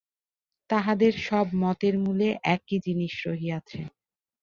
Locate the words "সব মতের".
1.27-1.95